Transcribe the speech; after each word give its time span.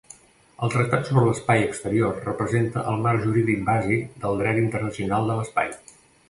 El 0.67 0.71
Tractat 0.75 1.09
sobre 1.09 1.25
l'espai 1.27 1.65
exterior 1.65 2.17
representa 2.29 2.85
el 2.93 2.97
marc 3.03 3.21
jurídic 3.27 3.61
bàsic 3.69 4.17
del 4.25 4.41
dret 4.45 4.63
internacional 4.63 5.31
de 5.33 5.39
l'espai. 5.43 5.71